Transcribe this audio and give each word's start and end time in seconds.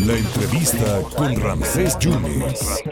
La 0.00 0.14
entrevista 0.16 1.00
con 1.16 1.40
Ramsés 1.40 1.98
Yunes. 1.98 2.82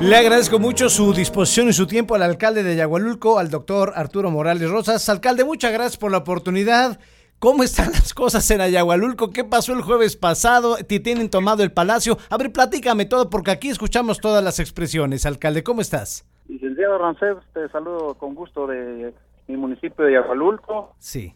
Le 0.00 0.16
agradezco 0.16 0.58
mucho 0.58 0.88
su 0.88 1.12
disposición 1.12 1.68
y 1.68 1.72
su 1.72 1.86
tiempo 1.86 2.14
al 2.14 2.22
alcalde 2.22 2.62
de 2.62 2.76
Yagualulco, 2.76 3.38
al 3.38 3.50
doctor 3.50 3.92
Arturo 3.96 4.30
Morales 4.30 4.70
Rosas. 4.70 5.06
Alcalde, 5.08 5.44
muchas 5.44 5.72
gracias 5.72 5.98
por 5.98 6.10
la 6.10 6.18
oportunidad. 6.18 6.98
¿Cómo 7.40 7.62
están 7.62 7.90
las 7.92 8.12
cosas 8.12 8.50
en 8.50 8.60
Ayahualulco? 8.60 9.30
¿Qué 9.30 9.44
pasó 9.44 9.72
el 9.72 9.80
jueves 9.80 10.14
pasado? 10.14 10.76
¿Te 10.76 11.00
tienen 11.00 11.30
tomado 11.30 11.62
el 11.62 11.72
palacio? 11.72 12.18
A 12.28 12.36
ver, 12.36 12.52
platícame 12.52 13.06
todo, 13.06 13.30
porque 13.30 13.50
aquí 13.50 13.70
escuchamos 13.70 14.20
todas 14.20 14.44
las 14.44 14.58
expresiones. 14.58 15.24
Alcalde, 15.24 15.62
¿cómo 15.62 15.80
estás? 15.80 16.26
Licenciado 16.48 16.98
Rancés, 16.98 17.36
te 17.54 17.66
saludo 17.70 18.14
con 18.14 18.34
gusto 18.34 18.66
de 18.66 19.14
mi 19.48 19.56
municipio 19.56 20.04
de 20.04 20.18
Ayahualulco. 20.18 20.94
Sí. 20.98 21.34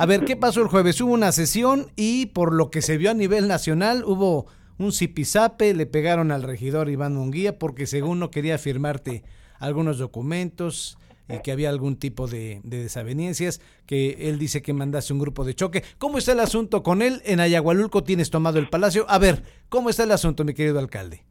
A 0.00 0.06
ver, 0.06 0.24
¿qué 0.24 0.34
pasó 0.34 0.62
el 0.62 0.68
jueves? 0.68 0.98
Hubo 1.02 1.12
una 1.12 1.30
sesión 1.30 1.92
y 1.94 2.24
por 2.24 2.54
lo 2.54 2.70
que 2.70 2.80
se 2.80 2.96
vio 2.96 3.10
a 3.10 3.14
nivel 3.14 3.48
nacional 3.48 4.02
hubo 4.06 4.46
un 4.78 4.92
zipizape, 4.92 5.74
le 5.74 5.84
pegaron 5.84 6.32
al 6.32 6.42
regidor 6.42 6.88
Iván 6.88 7.14
Munguía 7.14 7.58
porque 7.58 7.86
según 7.86 8.18
no 8.18 8.30
quería 8.30 8.56
firmarte 8.56 9.24
algunos 9.58 9.98
documentos 9.98 10.96
y 11.28 11.40
que 11.40 11.52
había 11.52 11.68
algún 11.68 11.96
tipo 11.96 12.28
de, 12.28 12.62
desavenencias, 12.64 13.60
que 13.84 14.30
él 14.30 14.38
dice 14.38 14.62
que 14.62 14.72
mandase 14.72 15.12
un 15.12 15.18
grupo 15.18 15.44
de 15.44 15.52
choque. 15.52 15.84
¿Cómo 15.98 16.16
está 16.16 16.32
el 16.32 16.40
asunto 16.40 16.82
con 16.82 17.02
él? 17.02 17.20
En 17.26 17.38
Ayagualulco 17.38 18.02
tienes 18.02 18.30
tomado 18.30 18.58
el 18.58 18.70
palacio. 18.70 19.04
A 19.06 19.18
ver, 19.18 19.42
¿cómo 19.68 19.90
está 19.90 20.04
el 20.04 20.12
asunto, 20.12 20.44
mi 20.44 20.54
querido 20.54 20.78
alcalde? 20.78 21.26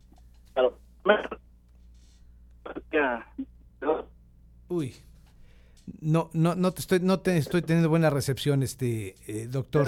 Uy, 4.68 4.94
no, 6.02 6.30
no, 6.34 6.56
no 6.56 6.72
te 6.72 6.82
estoy, 6.82 7.00
no 7.00 7.20
te 7.20 7.38
estoy 7.38 7.62
teniendo 7.62 7.90
buena 7.90 8.10
recepción, 8.10 8.64
este 8.64 9.16
eh, 9.28 9.48
doctor. 9.48 9.88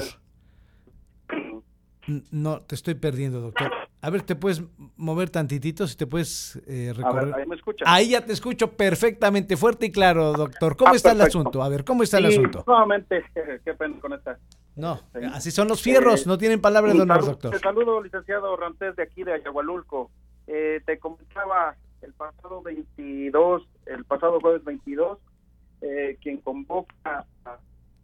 No, 2.32 2.60
te 2.62 2.76
estoy 2.76 2.96
perdiendo, 2.96 3.40
doctor. 3.40 3.72
A 4.02 4.10
ver, 4.10 4.24
¿te 4.24 4.35
puedes 4.35 4.63
mover 4.98 5.30
tantitito? 5.30 5.85
Si 5.88 5.96
te 5.96 6.08
puedes 6.08 6.60
eh, 6.68 6.91
recorrer. 6.96 7.35
ahí 7.35 7.46
me 7.46 7.55
escucha. 7.55 7.85
Ahí 7.88 8.10
ya 8.10 8.26
te 8.26 8.34
escucho 8.34 8.71
perfectamente, 8.71 9.55
fuerte 9.55 9.85
y 9.85 9.91
claro, 9.91 10.34
doctor. 10.34 10.76
¿Cómo 10.76 10.93
ah, 10.93 10.96
está 10.96 11.12
el 11.12 11.21
asunto? 11.21 11.62
A 11.62 11.70
ver, 11.70 11.84
¿cómo 11.84 12.02
está 12.02 12.18
el 12.18 12.26
asunto? 12.26 12.63
Nuevamente, 12.65 13.24
qué 13.63 13.74
pena 13.76 13.99
con 13.99 14.13
esta. 14.13 14.40
No, 14.76 14.99
así 15.34 15.52
son 15.52 15.68
los 15.68 15.82
fierros, 15.82 16.26
no 16.26 16.38
tienen 16.38 16.62
palabra 16.62 16.93
de 16.93 17.02
honor, 17.02 17.26
doctor. 17.26 17.52
Te 17.52 17.60
saludo, 17.60 18.02
licenciado 18.02 18.55
Rantés, 18.55 18.96
de 18.96 19.04
aquí 19.04 19.24
de 19.24 19.34
Ayahualulco. 19.34 20.10
Eh, 20.48 20.82
te 20.86 20.98
comentaba 20.98 21.76
el 22.02 22.13
pasado 22.13 22.62
22, 22.63 23.68
el 23.86 24.05
pasado 24.05 24.40
jueves 24.40 24.63
22, 24.63 25.20
eh, 25.82 26.18
quien 26.21 26.37
convoca 26.37 27.26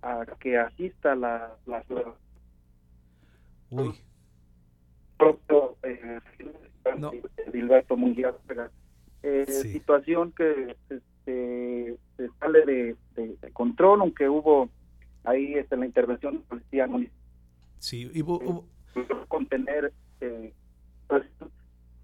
a, 0.01 0.25
que 0.39 0.57
asista 0.57 1.15
la, 1.15 1.55
la 1.65 1.83
Uy. 3.69 3.93
Propio 5.17 5.75
eh, 5.83 6.19
Munguía. 7.95 8.33
Eh, 9.23 9.45
Situación 9.47 10.31
que 10.31 10.75
este, 10.89 11.97
se 12.15 12.29
sale 12.39 12.65
de, 12.65 13.37
control, 13.53 14.01
aunque 14.01 14.29
hubo 14.29 14.69
ahí 15.23 15.55
este, 15.55 15.75
la 15.75 15.85
intervención 15.85 16.35
de 16.35 16.39
policía 16.41 16.87
municipal. 16.87 17.17
Sí, 17.79 18.09
hubo, 18.21 18.65
contener. 19.27 19.91
Eh, 20.21 20.53
pues, 21.07 21.23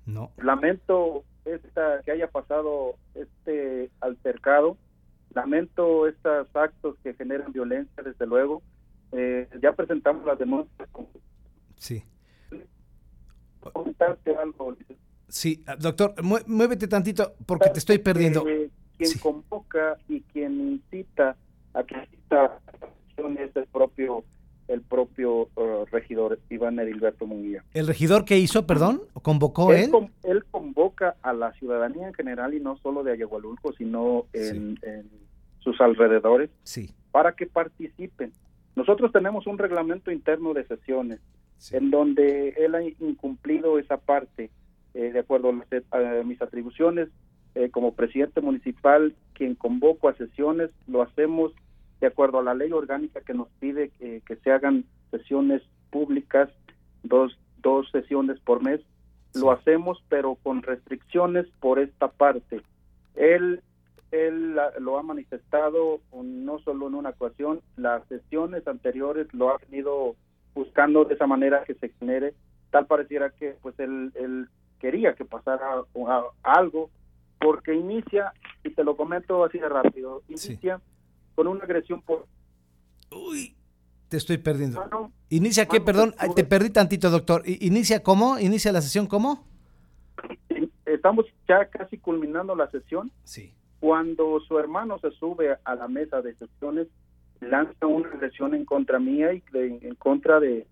no. 0.06 0.32
Lamento 0.38 1.24
esta 1.46 2.02
que 2.04 2.12
haya 2.12 2.30
pasado 2.30 2.96
este 3.16 3.90
altercado. 4.02 4.78
Lamento 5.36 6.08
estos 6.08 6.48
actos 6.56 6.96
que 7.04 7.14
generan 7.14 7.52
violencia, 7.52 8.04
desde 8.04 8.26
luego. 8.26 8.62
Eh, 9.12 9.48
ya 9.62 9.74
presentamos 9.74 10.26
las 10.26 10.40
denuncias 10.40 10.90
Sí. 11.78 12.04
algo. 13.64 14.76
Sí, 15.28 15.64
ah, 15.68 15.76
doctor, 15.76 16.16
muévete 16.48 16.88
tantito 16.88 17.34
porque 17.46 17.70
te 17.70 17.80
estoy 17.80 17.98
perdiendo. 18.00 18.44
quien 18.98 19.20
convoca 19.22 19.98
y 20.08 20.22
quien 20.22 20.60
incita 20.74 21.36
a 21.74 21.84
que 21.84 21.96
exista 21.96 22.60
es 23.18 23.56
el 23.56 23.66
propio 23.68 24.24
el 24.68 24.82
propio 24.82 25.50
uh, 25.56 25.86
regidor 25.92 26.40
Iván 26.50 26.80
Edilberto 26.80 27.26
Munguía. 27.26 27.64
¿El 27.74 27.86
regidor 27.88 28.26
qué 28.26 28.38
hizo, 28.38 28.66
perdón? 28.66 29.02
¿Convocó 29.22 29.74
él? 29.74 29.92
Él, 30.24 30.43
a 31.02 31.34
la 31.34 31.54
ciudadanía 31.54 32.08
en 32.08 32.14
general 32.14 32.54
y 32.54 32.60
no 32.60 32.78
solo 32.78 33.04
de 33.04 33.14
Ayahualulco, 33.14 33.74
sino 33.74 34.26
en, 34.34 34.78
en 34.82 35.10
sus 35.60 35.80
alrededores 35.82 36.50
sí. 36.64 36.94
para 37.12 37.34
que 37.34 37.46
participen. 37.46 38.32
Nosotros 38.76 39.12
tenemos 39.12 39.48
un 39.48 39.58
reglamento 39.58 40.12
interno 40.12 40.54
de 40.54 40.66
sesiones 40.66 41.20
en 41.72 41.92
donde 41.92 42.50
él 42.58 42.76
ha 42.76 42.84
incumplido 42.84 43.80
esa 43.80 43.98
parte, 43.98 44.50
eh, 44.94 45.12
de 45.12 45.20
acuerdo 45.20 45.50
a, 45.92 46.24
mis 46.24 46.42
atribuciones 46.42 47.10
eh, 47.56 47.70
como 47.70 47.94
presidente 47.94 48.42
municipal, 48.42 49.16
quien 49.34 49.56
convoco 49.56 50.10
a 50.10 50.16
sesiones, 50.16 50.72
lo 50.88 51.02
hacemos 51.02 51.54
de 52.02 52.08
acuerdo 52.08 52.40
a 52.40 52.44
la 52.44 52.54
ley 52.54 52.72
orgánica 52.72 53.22
que 53.22 53.34
nos 53.34 53.48
pide 53.60 53.90
que, 53.90 54.22
se 54.44 54.52
hagan 54.52 54.84
sesiones 55.12 55.62
públicas, 55.90 56.50
dos, 57.04 57.40
dos 57.62 57.90
sesiones 57.92 58.40
por 58.42 58.62
mes. 58.62 58.82
Lo 59.34 59.52
hacemos, 59.52 60.04
pero 60.10 60.36
con 60.36 60.62
restricciones 60.62 61.48
por 61.60 61.80
esta 61.80 62.08
parte. 62.08 62.62
Él, 63.16 63.62
él 64.12 64.56
lo 64.80 64.98
ha 64.98 65.04
manifestado 65.04 66.02
no 66.22 66.60
solo 66.60 66.88
en 66.88 66.96
una 66.96 67.10
ocasión, 67.10 67.62
las 67.76 68.08
sesiones 68.08 68.68
anteriores 68.68 69.34
lo 69.34 69.50
ha 69.50 69.58
venido 69.58 70.16
buscando 70.54 71.06
de 71.06 71.16
esa 71.16 71.28
manera 71.28 71.64
que 71.64 71.74
se 71.76 71.90
genere, 71.90 72.34
tal 72.70 72.86
pareciera 72.86 73.32
que 73.32 73.56
pues 73.62 73.80
él, 73.80 74.12
él 74.16 74.48
quería 74.80 75.16
que 75.16 75.26
pasara 75.26 75.84
algo, 76.44 76.90
porque 77.40 77.74
inicia, 77.74 78.34
y 78.64 78.70
te 78.72 78.84
lo 78.84 78.96
comento 78.96 79.44
así 79.44 79.58
de 79.58 79.70
rápido, 79.70 80.22
inicia 80.28 80.80
con 81.36 81.48
una 81.48 81.64
agresión 81.64 82.02
por... 82.02 82.26
Uy, 83.12 83.56
te 84.14 84.18
estoy 84.18 84.38
perdiendo. 84.38 85.12
¿Inicia 85.30 85.66
qué? 85.66 85.82
Perdón, 85.82 86.14
te 86.36 86.44
perdí 86.44 86.70
tantito, 86.70 87.10
doctor. 87.10 87.42
¿Inicia 87.48 88.04
cómo? 88.04 88.38
¿Inicia 88.38 88.72
la 88.72 88.80
sesión 88.80 89.08
cómo? 89.08 89.48
Estamos 90.86 91.26
ya 91.48 91.66
casi 91.66 91.98
culminando 91.98 92.56
la 92.56 92.70
sesión. 92.70 93.12
Sí. 93.24 93.56
Cuando 93.80 94.40
su 94.48 94.60
hermano 94.60 95.00
se 95.00 95.10
sube 95.14 95.58
a 95.64 95.74
la 95.74 95.88
mesa 95.88 96.22
de 96.22 96.36
sesiones, 96.36 96.90
lanza 97.42 97.88
una 97.88 98.08
agresión 98.08 98.54
en 98.54 98.66
contra 98.66 99.00
mía 99.00 99.34
y 99.34 99.42
en 99.52 99.96
contra 99.96 100.40
de 100.40 100.68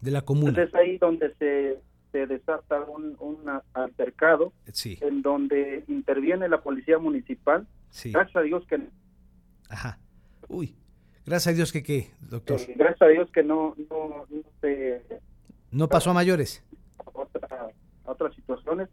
de 0.00 0.10
la 0.10 0.22
comuna. 0.22 0.60
es 0.60 0.74
ahí 0.74 0.98
donde 0.98 1.32
se, 1.38 1.78
se 2.10 2.26
desata 2.26 2.80
un, 2.82 3.14
un 3.20 3.38
altercado 3.74 4.52
en 4.82 5.22
donde 5.22 5.84
interviene 5.86 6.48
la 6.48 6.62
policía 6.62 6.98
municipal. 6.98 7.64
Gracias 8.06 8.34
a 8.34 8.40
Dios 8.40 8.66
que 8.66 8.80
Ajá. 9.68 10.00
Uy. 10.48 10.74
Gracias 11.28 11.52
a 11.52 11.56
Dios 11.56 11.72
que 11.72 11.82
qué, 11.82 12.10
doctor. 12.20 12.58
Eh, 12.60 12.74
gracias 12.74 13.02
a 13.02 13.06
Dios 13.08 13.30
que 13.32 13.42
no 13.42 13.74
no, 13.90 14.26
no, 14.30 14.42
se, 14.62 15.02
no 15.70 15.88
pasó 15.88 16.10
a 16.10 16.14
mayores. 16.14 16.64
Otra, 17.12 17.68
otras 18.04 18.34
situaciones. 18.34 18.88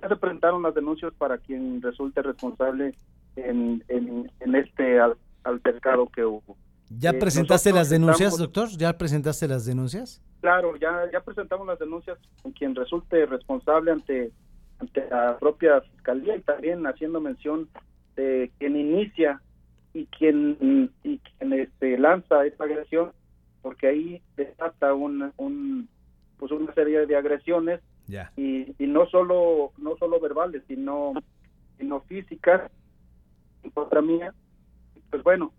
Ya 0.00 0.08
se 0.08 0.16
presentaron 0.16 0.62
las 0.62 0.74
denuncias 0.74 1.12
para 1.18 1.38
quien 1.38 1.82
resulte 1.82 2.22
responsable 2.22 2.94
en, 3.34 3.82
en, 3.88 4.30
en 4.38 4.54
este 4.54 5.00
altercado 5.42 6.06
que 6.06 6.24
hubo. 6.24 6.56
¿Ya 6.90 7.10
eh, 7.10 7.14
presentaste 7.14 7.72
las 7.72 7.90
denuncias, 7.90 8.38
doctor? 8.38 8.68
¿Ya 8.76 8.96
presentaste 8.96 9.48
las 9.48 9.66
denuncias? 9.66 10.22
Claro, 10.42 10.76
ya, 10.76 11.10
ya 11.12 11.20
presentamos 11.20 11.66
las 11.66 11.78
denuncias 11.80 12.18
con 12.42 12.52
quien 12.52 12.76
resulte 12.76 13.26
responsable 13.26 13.90
ante, 13.90 14.30
ante 14.78 15.08
la 15.08 15.38
propia 15.38 15.80
fiscalía 15.80 16.36
y 16.36 16.40
también 16.42 16.86
haciendo 16.86 17.20
mención 17.20 17.68
de 18.14 18.52
quien 18.58 18.76
inicia 18.76 19.40
y 19.94 20.06
quien 20.06 20.90
y 21.02 21.18
quien 21.18 21.52
este, 21.54 21.96
lanza 21.96 22.44
esta 22.44 22.64
agresión, 22.64 23.12
porque 23.62 23.86
ahí 23.86 24.22
desata 24.36 24.92
un, 24.92 25.32
un 25.36 25.88
pues 26.36 26.52
una 26.52 26.74
serie 26.74 27.06
de 27.06 27.16
agresiones 27.16 27.80
y, 28.36 28.74
y 28.78 28.86
no 28.86 29.06
solo 29.06 29.72
no 29.78 29.96
solo 29.96 30.20
verbales, 30.20 30.62
sino 30.68 31.14
sino 31.78 32.00
físicas 32.02 32.70
en 33.62 33.70
contra 33.70 34.02
mía 34.02 34.34
pues 35.10 35.22
bueno, 35.22 35.52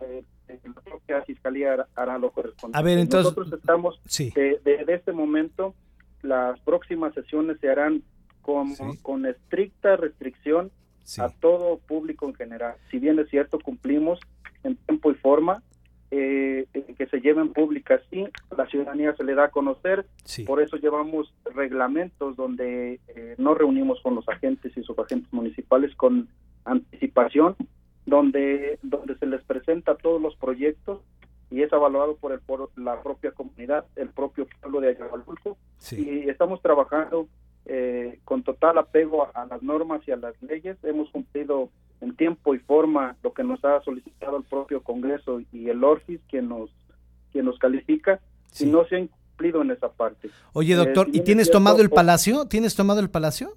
eh, 0.00 0.22
la 0.46 0.80
propia 0.80 1.22
fiscalía 1.22 1.86
hará 1.96 2.18
lo 2.18 2.30
correspondiente. 2.30 2.78
A 2.78 2.82
ver, 2.82 2.98
entonces. 2.98 3.36
Nosotros 3.36 3.52
estamos, 3.58 4.00
desde 4.04 4.94
este 4.94 5.12
momento, 5.12 5.74
las 6.22 6.60
próximas 6.60 7.12
sesiones 7.14 7.58
se 7.60 7.68
harán 7.68 8.02
con, 8.42 8.74
con 9.02 9.26
estricta 9.26 9.96
restricción 9.96 10.70
a 11.18 11.28
todo 11.28 11.78
público 11.78 12.26
en 12.26 12.34
general. 12.34 12.74
Si 12.90 12.98
bien 12.98 13.18
es 13.18 13.28
cierto, 13.28 13.58
cumplimos 13.58 14.20
en 14.64 14.76
tiempo 14.76 15.10
y 15.10 15.14
forma, 15.14 15.62
eh, 16.10 16.66
que 16.98 17.06
se 17.06 17.20
lleven 17.20 17.52
públicas, 17.54 18.02
sí, 18.10 18.26
la 18.56 18.66
ciudadanía 18.66 19.16
se 19.16 19.24
le 19.24 19.34
da 19.34 19.44
a 19.44 19.50
conocer, 19.50 20.06
por 20.46 20.60
eso 20.60 20.76
llevamos 20.76 21.32
reglamentos 21.54 22.36
donde 22.36 23.00
eh, 23.08 23.34
nos 23.38 23.56
reunimos 23.56 24.00
con 24.02 24.14
los 24.14 24.28
agentes 24.28 24.76
y 24.76 24.82
subagentes 24.82 25.32
municipales 25.32 25.94
con 25.96 26.28
anticipación 26.64 27.56
donde, 28.04 28.78
donde 28.82 29.16
se 29.16 29.26
les 29.26 29.42
presenta 29.44 29.94
todos 29.94 30.20
los 30.20 30.36
proyectos 30.36 31.00
y 31.50 31.62
es 31.62 31.72
avalado 31.72 32.16
por 32.16 32.32
el 32.32 32.40
por 32.40 32.70
la 32.76 33.02
propia 33.02 33.32
comunidad, 33.32 33.86
el 33.96 34.08
propio 34.08 34.46
pueblo 34.60 34.80
de 34.80 34.88
Ayahualulco. 34.90 35.58
Y 35.92 36.28
estamos 36.28 36.62
trabajando 36.62 37.28
eh, 37.66 38.18
con 38.24 38.42
total 38.42 38.78
apego 38.78 39.28
a, 39.34 39.46
las 39.46 39.62
normas 39.62 40.00
y 40.06 40.12
a 40.12 40.16
las 40.16 40.40
leyes. 40.42 40.76
Hemos 40.82 41.10
cumplido 41.10 41.70
en 42.00 42.16
tiempo 42.16 42.54
y 42.54 42.58
forma 42.58 43.16
lo 43.22 43.32
que 43.32 43.44
nos 43.44 43.64
ha 43.64 43.80
solicitado 43.82 44.36
el 44.36 44.44
propio 44.44 44.82
Congreso 44.82 45.40
y 45.52 45.68
el 45.68 45.82
ORFIS, 45.84 46.20
quien 46.28 46.48
nos, 46.48 46.70
quien 47.30 47.44
nos 47.44 47.58
califica, 47.58 48.20
y 48.58 48.66
no 48.66 48.84
se 48.86 48.96
ha 48.96 49.06
cumplido 49.06 49.62
en 49.62 49.70
esa 49.70 49.90
parte. 49.90 50.30
Oye, 50.52 50.74
doctor, 50.74 51.08
¿y 51.12 51.20
tienes 51.20 51.50
tomado 51.50 51.80
el 51.80 51.90
palacio? 51.90 52.46
¿Tienes 52.46 52.74
tomado 52.74 53.00
el 53.00 53.10
palacio? 53.10 53.56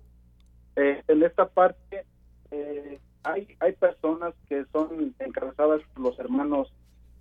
Eh, 0.76 1.02
en 1.08 1.24
esta 1.24 1.48
parte 1.48 2.06
eh, 2.52 3.00
hay, 3.24 3.48
hay 3.60 3.74
personas 3.74 4.34
que 4.48 4.66
son 4.72 5.16
encabezadas 5.20 5.82
por 5.94 6.04
los 6.04 6.20
hermanos 6.20 6.72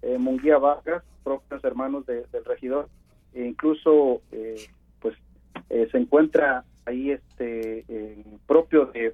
eh, 0.04 0.18
Munguía 0.18 0.58
Vargas, 0.58 1.02
propios 1.22 1.64
hermanos 1.64 2.04
del 2.04 2.44
regidor, 2.44 2.88
e 3.32 3.46
incluso 3.46 4.20
eh, 4.32 4.68
pues 5.00 5.16
eh, 5.70 5.88
se 5.90 5.96
encuentra 5.96 6.64
ahí 6.86 7.10
este 7.10 7.84
propio 8.46 8.86
de 8.86 9.12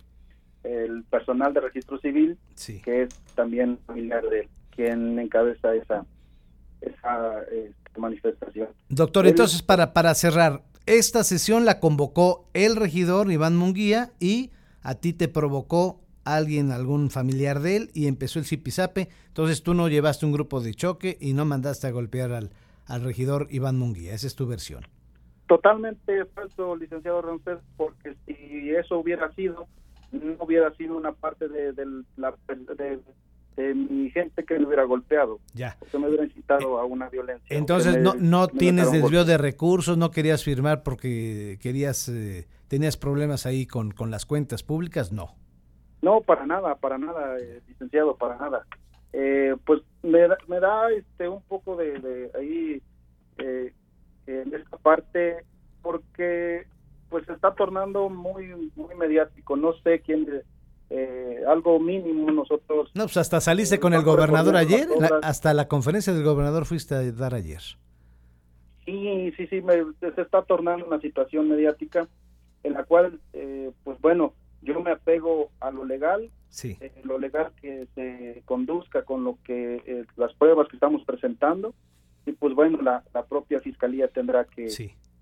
el 0.64 1.04
personal 1.04 1.54
de 1.54 1.60
registro 1.60 1.98
civil, 2.00 2.38
que 2.84 3.02
es 3.02 3.08
también 3.34 3.78
familiar 3.86 4.22
de 4.28 4.40
él, 4.40 4.48
quien 4.74 5.18
encabeza 5.18 5.74
esa, 5.74 6.04
esa 6.80 7.42
este, 7.44 8.00
manifestación. 8.00 8.68
Doctor, 8.88 9.26
entonces 9.26 9.62
para, 9.62 9.92
para 9.92 10.14
cerrar, 10.14 10.62
esta 10.86 11.24
sesión 11.24 11.64
la 11.64 11.80
convocó 11.80 12.48
el 12.52 12.76
regidor 12.76 13.30
Iván 13.30 13.56
Munguía 13.56 14.12
y 14.18 14.50
a 14.82 14.96
ti 14.96 15.12
te 15.12 15.28
provocó 15.28 16.00
alguien, 16.24 16.72
algún 16.72 17.10
familiar 17.10 17.60
de 17.60 17.76
él 17.76 17.90
y 17.94 18.06
empezó 18.06 18.38
el 18.38 18.44
zipizape. 18.44 19.08
Entonces 19.28 19.62
tú 19.62 19.74
no 19.74 19.88
llevaste 19.88 20.26
un 20.26 20.32
grupo 20.32 20.60
de 20.60 20.74
choque 20.74 21.16
y 21.20 21.32
no 21.32 21.44
mandaste 21.44 21.86
a 21.86 21.90
golpear 21.90 22.32
al, 22.32 22.50
al 22.86 23.02
regidor 23.02 23.46
Iván 23.50 23.78
Munguía. 23.78 24.14
Esa 24.14 24.26
es 24.26 24.34
tu 24.34 24.46
versión. 24.46 24.86
Totalmente 25.50 26.24
falso, 26.26 26.76
licenciado 26.76 27.22
Ramsés, 27.22 27.58
porque 27.76 28.14
si 28.24 28.70
eso 28.70 29.00
hubiera 29.00 29.34
sido, 29.34 29.66
no 30.12 30.36
hubiera 30.44 30.72
sido 30.76 30.96
una 30.96 31.10
parte 31.10 31.48
de, 31.48 31.72
la, 32.16 32.32
de, 32.46 33.74
mi 33.74 34.10
gente 34.12 34.44
que 34.44 34.60
me 34.60 34.66
hubiera 34.66 34.84
golpeado. 34.84 35.40
Ya. 35.52 35.76
Que 35.90 35.98
me 35.98 36.06
hubiera 36.06 36.22
incitado 36.22 36.78
a 36.78 36.84
una 36.84 37.08
violencia. 37.08 37.44
Entonces 37.48 37.98
no, 37.98 38.14
no 38.14 38.46
tienes 38.46 38.92
desvío 38.92 39.24
de 39.24 39.38
recursos, 39.38 39.98
no 39.98 40.12
querías 40.12 40.44
firmar 40.44 40.84
porque 40.84 41.58
querías, 41.60 42.08
eh, 42.08 42.46
tenías 42.68 42.96
problemas 42.96 43.44
ahí 43.44 43.66
con, 43.66 43.90
con 43.90 44.12
las 44.12 44.26
cuentas 44.26 44.62
públicas, 44.62 45.10
no. 45.10 45.34
No, 46.00 46.20
para 46.20 46.46
nada, 46.46 46.76
para 46.76 46.96
nada, 46.96 47.40
eh, 47.40 47.60
licenciado, 47.66 48.14
para 48.14 48.36
nada. 48.36 48.64
Eh, 49.12 49.56
pues 49.66 49.82
me 50.04 50.28
da, 50.28 50.38
me 50.46 50.60
da 50.60 50.92
este 50.92 51.28
un 51.28 51.42
poco 51.42 51.74
de, 51.74 52.30
ahí 52.38 52.80
eh, 53.38 53.72
en 54.30 54.54
esta 54.54 54.76
parte 54.76 55.44
porque 55.82 56.66
pues 57.08 57.26
se 57.26 57.32
está 57.32 57.54
tornando 57.54 58.08
muy 58.08 58.70
muy 58.76 58.94
mediático. 58.94 59.56
No 59.56 59.72
sé 59.82 60.00
quién 60.00 60.26
algo 61.46 61.78
mínimo 61.78 62.30
nosotros. 62.30 62.90
No, 62.94 63.04
pues 63.04 63.16
hasta 63.16 63.40
saliste 63.40 63.78
con 63.78 63.94
el 63.94 64.02
gobernador 64.02 64.56
ayer, 64.56 64.88
hasta 65.22 65.54
la 65.54 65.68
conferencia 65.68 66.12
del 66.12 66.24
gobernador 66.24 66.64
fuiste 66.64 66.94
a 66.94 67.12
dar 67.12 67.34
ayer. 67.34 67.62
Sí, 68.84 69.32
sí, 69.36 69.46
sí, 69.46 69.62
se 70.00 70.20
está 70.20 70.42
tornando 70.42 70.86
una 70.86 71.00
situación 71.00 71.48
mediática 71.48 72.08
en 72.64 72.72
la 72.72 72.84
cual, 72.84 73.20
pues 73.84 74.00
bueno, 74.00 74.34
yo 74.62 74.80
me 74.80 74.90
apego 74.90 75.50
a 75.60 75.70
lo 75.70 75.84
legal, 75.84 76.30
sí. 76.48 76.76
Eh, 76.80 76.92
lo 77.04 77.18
legal 77.18 77.52
que 77.60 77.86
se 77.94 78.42
conduzca 78.44 79.02
con 79.02 79.24
lo 79.24 79.38
que 79.44 79.82
eh, 79.86 80.04
las 80.16 80.32
pruebas 80.34 80.68
que 80.68 80.76
estamos 80.76 81.02
presentando 81.04 81.74
y 82.26 82.32
pues 82.32 82.54
bueno, 82.54 82.78
la, 82.82 83.02
propia 83.28 83.60
fiscalía 83.60 84.08
tendrá 84.08 84.44
que 84.44 84.68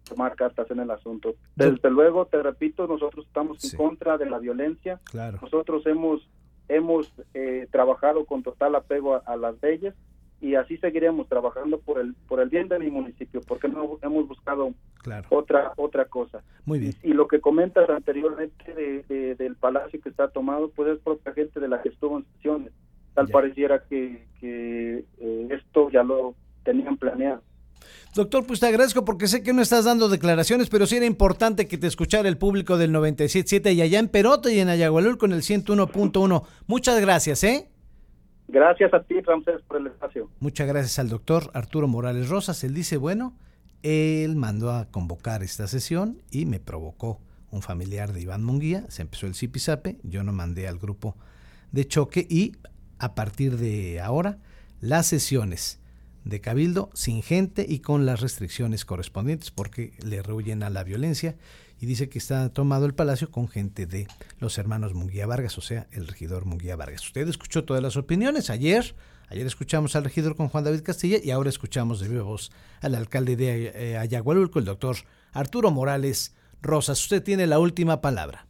tomar 0.09 0.35
cartas 0.35 0.71
en 0.71 0.81
el 0.81 0.91
asunto. 0.91 1.35
Desde 1.55 1.91
luego, 1.91 2.27
te 2.27 2.43
repito, 2.43 2.87
nosotros 2.87 3.27
estamos 3.27 3.63
en 3.65 3.79
contra 3.79 4.19
de 4.19 4.29
la 4.29 4.39
violencia. 4.39 5.01
Claro. 5.05 5.39
Nosotros 5.43 5.87
hemos 5.87 6.29
hemos 6.69 7.11
eh, 7.33 7.67
trabajado 7.71 8.27
con 8.27 8.43
total 8.43 8.75
apego 8.75 9.23
a 9.25 9.37
las 9.37 9.55
leyes 9.63 9.95
y 10.41 10.55
así 10.55 10.77
seguiremos 10.77 11.27
trabajando 11.29 11.81
por 11.81 11.99
el 11.99 12.15
por 12.29 12.41
el 12.41 12.49
bien 12.49 12.69
de 12.69 12.79
mi 12.79 12.91
municipio 12.91 13.41
porque 13.47 13.69
no 13.69 13.99
hemos 14.03 14.29
buscado 14.29 14.73
otra 15.31 15.73
otra 15.77 16.05
cosa. 16.05 16.43
Muy 16.65 16.79
bien. 16.79 16.95
Y, 17.03 17.13
lo 17.15 17.27
que 17.27 17.41
comentas 17.41 17.89
anteriormente 17.89 18.75
de, 18.75 19.35
del 19.35 19.57
palacio 19.57 20.01
que 20.01 20.11
está 20.11 20.29
tomado 20.29 20.71
pues 20.71 20.91
es 20.91 20.99
propia 21.01 21.33
gente 21.33 21.59
de 21.59 21.69
la 21.69 21.83
que 21.83 21.89
estuvo 21.89 22.19
en 22.19 22.27
sesiones. 22.35 22.73
Tal 23.15 23.29
pareciera 23.29 23.83
que, 23.83 24.27
que 24.39 25.05
eh, 25.19 25.49
esto 25.51 25.91
ya 25.91 26.05
lo 26.05 26.37
tenían 26.69 26.99
planeado 26.99 27.43
Doctor, 28.15 28.47
pues 28.47 28.59
te 28.61 28.67
agradezco 28.67 29.05
porque 29.05 29.27
sé 29.27 29.43
que 29.43 29.53
no 29.53 29.63
estás 29.63 29.85
dando 29.85 30.09
declaraciones, 30.09 30.69
pero 30.69 30.87
sí 30.87 30.97
era 30.97 31.07
importante 31.07 31.69
que 31.69 31.79
te 31.79 31.87
escuchara 31.87 32.29
el 32.29 32.37
público 32.37 32.77
del 32.77 32.93
97.7 32.93 33.75
y 33.75 33.81
allá 33.81 33.99
en 33.99 34.09
Perote 34.09 34.53
y 34.53 34.59
en 34.59 34.69
Ayagualul 34.69 35.19
con 35.19 35.33
el 35.33 35.43
101.1. 35.43 36.43
Muchas 36.67 37.01
gracias, 37.01 37.45
¿eh? 37.45 37.69
Gracias 38.49 38.93
a 38.93 39.03
ti, 39.03 39.21
Ramsés, 39.21 39.61
por 39.69 39.81
el 39.81 39.89
espacio. 39.89 40.29
Muchas 40.41 40.67
gracias 40.67 40.99
al 40.99 41.11
doctor 41.11 41.51
Arturo 41.53 41.87
Morales 41.87 42.29
Rosas. 42.29 42.65
Él 42.65 42.75
dice, 42.75 42.97
bueno, 42.97 43.37
él 43.83 44.35
mandó 44.37 44.73
a 44.73 44.87
convocar 44.87 45.43
esta 45.43 45.69
sesión 45.69 46.21
y 46.31 46.47
me 46.47 46.59
provocó 46.59 47.21
un 47.51 47.63
familiar 47.63 48.13
de 48.13 48.23
Iván 48.23 48.43
Munguía. 48.43 48.85
Se 48.89 49.03
empezó 49.03 49.27
el 49.27 49.35
zipizape, 49.35 49.99
yo 50.03 50.25
no 50.25 50.33
mandé 50.33 50.67
al 50.67 50.79
grupo 50.79 51.15
de 51.73 51.87
choque 51.87 52.27
y 52.29 52.57
a 52.99 53.15
partir 53.15 53.59
de 53.59 54.01
ahora 54.01 54.39
las 54.81 55.07
sesiones 55.07 55.79
de 56.29 56.41
Cabildo 56.41 56.91
sin 56.93 57.23
gente 57.23 57.65
y 57.67 57.79
con 57.79 58.05
las 58.05 58.21
restricciones 58.21 58.85
correspondientes 58.85 59.51
porque 59.51 59.95
le 60.05 60.23
rehuyen 60.23 60.63
a 60.63 60.71
la 60.71 60.85
violencia 60.85 61.37
y 61.81 61.87
dice 61.87 62.09
que 62.09 62.19
está 62.19 62.51
tomado 62.51 62.85
el 62.85 62.95
palacio 62.95 63.31
con 63.31 63.49
gente 63.49 63.87
de 63.87 64.07
los 64.39 64.59
hermanos 64.59 64.95
Munguía 64.95 65.27
Vargas, 65.27 65.57
o 65.57 65.61
sea, 65.63 65.87
el 65.91 66.07
regidor 66.07 66.45
Munguía 66.45 66.77
Vargas. 66.77 67.07
Usted 67.07 67.27
escuchó 67.29 67.65
todas 67.65 67.83
las 67.83 67.97
opiniones 67.97 68.51
ayer. 68.51 68.95
Ayer 69.31 69.47
escuchamos 69.47 69.95
al 69.95 70.05
regidor 70.05 70.37
con 70.37 70.49
Juan 70.49 70.65
David 70.65 70.83
Castilla 70.83 71.19
y 71.23 71.31
ahora 71.31 71.51
escuchamos 71.51 72.01
de 72.01 72.09
viva 72.09 72.23
voz 72.23 72.51
al 72.81 72.95
alcalde 72.95 73.37
de 73.37 73.73
eh, 73.75 73.97
Ayagualulco, 73.99 74.59
el 74.59 74.65
doctor 74.65 74.97
Arturo 75.33 75.71
Morales 75.71 76.35
Rosas. 76.63 77.01
Usted 77.01 77.23
tiene 77.23 77.47
la 77.47 77.59
última 77.59 78.01
palabra. 78.01 78.48